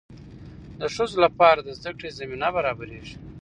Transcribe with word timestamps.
د 0.79 0.81
ښځو 0.95 1.17
لپاره 1.25 1.59
د 1.63 1.69
زده 1.79 1.91
کړې 1.97 2.15
زمینه 2.19 2.47
برابریږي. 2.55 3.15